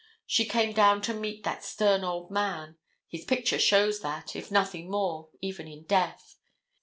She 0.25 0.45
came 0.47 0.73
down 0.73 1.03
to 1.03 1.13
meet 1.13 1.43
that 1.43 1.63
stern 1.63 2.03
old 2.03 2.31
man. 2.31 2.77
His 3.07 3.23
picture 3.23 3.59
shows 3.59 3.99
that, 3.99 4.35
if 4.35 4.49
nothing 4.49 4.89
more, 4.89 5.29
even 5.41 5.67
in 5.67 5.83
death. 5.83 6.37